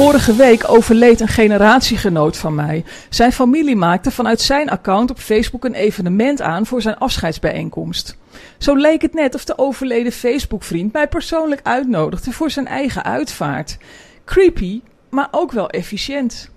Vorige 0.00 0.34
week 0.34 0.70
overleed 0.70 1.20
een 1.20 1.28
generatiegenoot 1.28 2.36
van 2.36 2.54
mij. 2.54 2.84
Zijn 3.08 3.32
familie 3.32 3.76
maakte 3.76 4.10
vanuit 4.10 4.40
zijn 4.40 4.70
account 4.70 5.10
op 5.10 5.18
Facebook 5.18 5.64
een 5.64 5.74
evenement 5.74 6.40
aan 6.40 6.66
voor 6.66 6.82
zijn 6.82 6.98
afscheidsbijeenkomst. 6.98 8.16
Zo 8.58 8.74
leek 8.74 9.02
het 9.02 9.14
net 9.14 9.34
of 9.34 9.44
de 9.44 9.58
overleden 9.58 10.12
Facebook-vriend 10.12 10.92
mij 10.92 11.08
persoonlijk 11.08 11.60
uitnodigde 11.62 12.32
voor 12.32 12.50
zijn 12.50 12.66
eigen 12.66 13.04
uitvaart. 13.04 13.76
Creepy, 14.24 14.80
maar 15.10 15.28
ook 15.30 15.52
wel 15.52 15.70
efficiënt. 15.70 16.50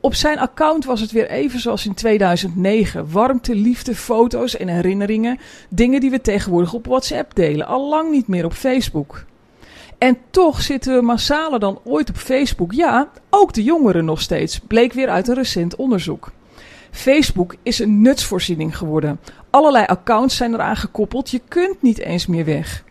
Op 0.00 0.14
zijn 0.14 0.38
account 0.38 0.84
was 0.84 1.00
het 1.00 1.10
weer 1.10 1.30
even 1.30 1.60
zoals 1.60 1.86
in 1.86 1.94
2009. 1.94 3.10
Warmte, 3.10 3.54
liefde, 3.54 3.94
foto's 3.94 4.56
en 4.56 4.68
herinneringen. 4.68 5.38
Dingen 5.68 6.00
die 6.00 6.10
we 6.10 6.20
tegenwoordig 6.20 6.72
op 6.72 6.86
WhatsApp 6.86 7.34
delen. 7.34 7.66
Al 7.66 7.88
lang 7.88 8.10
niet 8.10 8.28
meer 8.28 8.44
op 8.44 8.52
Facebook. 8.52 9.24
En 9.98 10.18
toch 10.30 10.62
zitten 10.62 10.94
we 10.94 11.02
massaler 11.02 11.60
dan 11.60 11.80
ooit 11.84 12.08
op 12.08 12.16
Facebook. 12.16 12.72
Ja, 12.72 13.08
ook 13.30 13.52
de 13.52 13.62
jongeren 13.62 14.04
nog 14.04 14.20
steeds, 14.20 14.58
bleek 14.58 14.92
weer 14.92 15.08
uit 15.08 15.28
een 15.28 15.34
recent 15.34 15.76
onderzoek. 15.76 16.30
Facebook 16.90 17.54
is 17.62 17.78
een 17.78 18.00
nutsvoorziening 18.00 18.76
geworden. 18.76 19.20
Allerlei 19.50 19.84
accounts 19.86 20.36
zijn 20.36 20.54
eraan 20.54 20.76
gekoppeld, 20.76 21.30
je 21.30 21.40
kunt 21.48 21.82
niet 21.82 21.98
eens 21.98 22.26
meer 22.26 22.44
weg. 22.44 22.84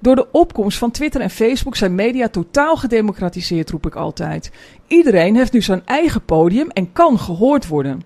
Door 0.00 0.16
de 0.16 0.30
opkomst 0.32 0.78
van 0.78 0.90
Twitter 0.90 1.20
en 1.20 1.30
Facebook 1.30 1.76
zijn 1.76 1.94
media 1.94 2.28
totaal 2.28 2.76
gedemocratiseerd, 2.76 3.70
roep 3.70 3.86
ik 3.86 3.94
altijd. 3.94 4.50
Iedereen 4.86 5.36
heeft 5.36 5.52
nu 5.52 5.62
zijn 5.62 5.82
eigen 5.84 6.24
podium 6.24 6.70
en 6.70 6.92
kan 6.92 7.18
gehoord 7.18 7.68
worden. 7.68 8.02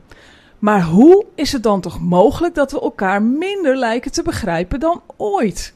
Maar 0.59 0.83
hoe 0.83 1.25
is 1.35 1.53
het 1.53 1.62
dan 1.62 1.81
toch 1.81 2.01
mogelijk 2.01 2.55
dat 2.55 2.73
we 2.73 2.81
elkaar 2.81 3.23
minder 3.23 3.77
lijken 3.77 4.12
te 4.12 4.23
begrijpen 4.23 4.81
dan 4.81 5.03
ooit? 5.17 5.75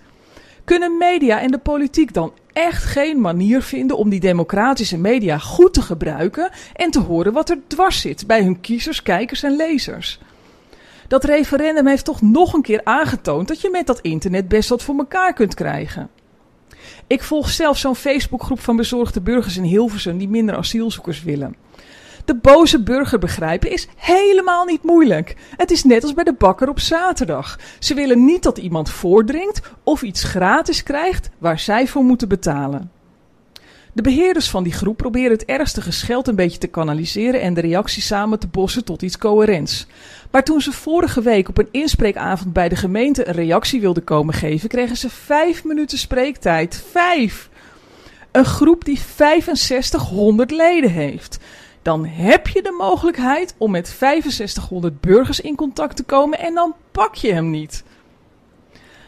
Kunnen 0.64 0.98
media 0.98 1.40
en 1.40 1.50
de 1.50 1.58
politiek 1.58 2.14
dan 2.14 2.32
echt 2.56 2.84
geen 2.84 3.20
manier 3.20 3.62
vinden 3.62 3.96
om 3.96 4.08
die 4.08 4.20
democratische 4.20 4.98
media 4.98 5.38
goed 5.38 5.74
te 5.74 5.82
gebruiken 5.82 6.50
en 6.72 6.90
te 6.90 7.00
horen 7.00 7.32
wat 7.32 7.50
er 7.50 7.58
dwars 7.66 8.00
zit 8.00 8.26
bij 8.26 8.42
hun 8.42 8.60
kiezers, 8.60 9.02
kijkers 9.02 9.42
en 9.42 9.56
lezers? 9.56 10.18
Dat 11.08 11.24
referendum 11.24 11.86
heeft 11.86 12.04
toch 12.04 12.22
nog 12.22 12.52
een 12.52 12.62
keer 12.62 12.80
aangetoond 12.84 13.48
dat 13.48 13.60
je 13.60 13.70
met 13.70 13.86
dat 13.86 14.00
internet 14.00 14.48
best 14.48 14.68
wat 14.68 14.82
voor 14.82 14.98
elkaar 14.98 15.32
kunt 15.32 15.54
krijgen. 15.54 16.10
Ik 17.06 17.22
volg 17.22 17.50
zelf 17.50 17.78
zo'n 17.78 17.96
Facebookgroep 17.96 18.60
van 18.60 18.76
bezorgde 18.76 19.20
burgers 19.20 19.56
in 19.56 19.64
Hilversum 19.64 20.18
die 20.18 20.28
minder 20.28 20.56
asielzoekers 20.56 21.22
willen. 21.22 21.56
De 22.26 22.34
boze 22.34 22.82
burger 22.82 23.18
begrijpen 23.18 23.70
is 23.70 23.88
helemaal 23.96 24.64
niet 24.64 24.82
moeilijk. 24.82 25.36
Het 25.56 25.70
is 25.70 25.84
net 25.84 26.02
als 26.02 26.14
bij 26.14 26.24
de 26.24 26.32
bakker 26.32 26.68
op 26.68 26.80
zaterdag. 26.80 27.58
Ze 27.78 27.94
willen 27.94 28.24
niet 28.24 28.42
dat 28.42 28.58
iemand 28.58 28.90
voordringt 28.90 29.60
of 29.82 30.02
iets 30.02 30.22
gratis 30.22 30.82
krijgt 30.82 31.30
waar 31.38 31.58
zij 31.58 31.86
voor 31.86 32.04
moeten 32.04 32.28
betalen. 32.28 32.90
De 33.92 34.02
beheerders 34.02 34.50
van 34.50 34.62
die 34.62 34.72
groep 34.72 34.96
proberen 34.96 35.30
het 35.30 35.44
ergste 35.44 35.80
gescheld 35.80 36.28
een 36.28 36.34
beetje 36.34 36.58
te 36.58 36.66
kanaliseren 36.66 37.40
en 37.40 37.54
de 37.54 37.60
reactie 37.60 38.02
samen 38.02 38.38
te 38.38 38.46
bossen 38.46 38.84
tot 38.84 39.02
iets 39.02 39.18
coherents. 39.18 39.86
Maar 40.30 40.44
toen 40.44 40.60
ze 40.60 40.72
vorige 40.72 41.22
week 41.22 41.48
op 41.48 41.58
een 41.58 41.68
inspreekavond 41.70 42.52
bij 42.52 42.68
de 42.68 42.76
gemeente 42.76 43.28
een 43.28 43.34
reactie 43.34 43.80
wilden 43.80 44.04
komen 44.04 44.34
geven, 44.34 44.68
kregen 44.68 44.96
ze 44.96 45.10
vijf 45.10 45.64
minuten 45.64 45.98
spreektijd. 45.98 46.84
Vijf! 46.90 47.48
Een 48.32 48.44
groep 48.44 48.84
die 48.84 49.00
6500 49.16 50.50
leden 50.50 50.90
heeft 50.90 51.38
dan 51.86 52.06
heb 52.06 52.48
je 52.48 52.62
de 52.62 52.74
mogelijkheid 52.78 53.54
om 53.58 53.70
met 53.70 53.88
6500 53.88 55.00
burgers 55.00 55.40
in 55.40 55.54
contact 55.54 55.96
te 55.96 56.02
komen 56.02 56.38
en 56.38 56.54
dan 56.54 56.74
pak 56.90 57.14
je 57.14 57.32
hem 57.32 57.50
niet. 57.50 57.84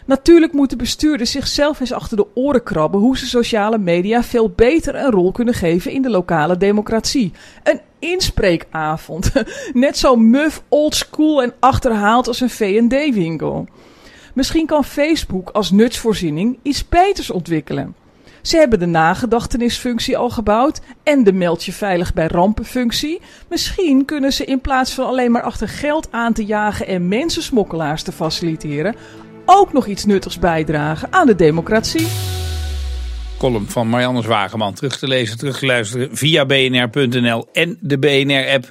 Natuurlijk 0.07 0.53
moeten 0.53 0.79
bestuurders 0.79 1.31
zichzelf 1.31 1.81
eens 1.81 1.93
achter 1.93 2.17
de 2.17 2.27
oren 2.35 2.63
krabben 2.63 3.01
hoe 3.01 3.19
ze 3.19 3.27
sociale 3.27 3.79
media 3.79 4.23
veel 4.23 4.51
beter 4.51 4.95
een 4.95 5.11
rol 5.11 5.33
kunnen 5.33 5.55
geven 5.55 5.93
in 5.93 6.03
de 6.03 6.11
lokale 6.11 6.57
democratie. 6.57 7.33
Een 7.63 7.81
inspreekavond. 7.99 9.33
Net 9.73 9.99
zo 9.99 10.17
muf, 10.17 10.63
oldschool 10.69 11.43
en 11.43 11.55
achterhaald 11.59 12.29
als 12.29 12.41
een 12.41 12.51
V&D-winkel. 12.51 13.67
Misschien 14.35 14.67
kan 14.67 14.85
Facebook 14.85 15.51
als 15.51 15.71
nutsvoorziening 15.71 16.59
iets 16.63 16.89
beters 16.89 17.31
ontwikkelen. 17.31 17.95
Ze 18.49 18.57
hebben 18.57 18.79
de 18.79 18.87
nagedachtenisfunctie 18.87 20.17
al 20.17 20.31
gebouwd 20.31 20.81
en 21.03 21.25
de 21.25 21.33
meld 21.33 21.65
je 21.65 21.73
veilig 21.73 22.15
bij 22.15 22.27
rampenfunctie. 22.27 23.21
Misschien 23.49 24.05
kunnen 24.05 24.33
ze 24.33 24.45
in 24.45 24.61
plaats 24.61 24.93
van 24.93 25.07
alleen 25.07 25.31
maar 25.31 25.43
achter 25.43 25.69
geld 25.69 26.13
aan 26.13 26.33
te 26.33 26.45
jagen 26.45 26.87
en 26.87 27.09
mensensmokkelaars 27.09 28.03
te 28.03 28.13
faciliteren, 28.13 28.95
ook 29.45 29.73
nog 29.73 29.87
iets 29.87 30.05
nuttigs 30.05 30.39
bijdragen 30.39 31.13
aan 31.13 31.27
de 31.27 31.35
democratie. 31.35 32.07
Column 33.39 33.69
van 33.69 33.89
Marianne 33.89 34.23
Zwageman 34.23 34.75
terug 34.75 34.99
te 34.99 35.09
lezen, 35.09 35.39
terug 35.39 35.59
te 35.59 35.67
luisteren 35.67 36.17
via 36.17 36.47
bnr.nl 36.47 37.47
en 37.53 37.79
de 37.81 37.99
BNR-app. 37.99 38.71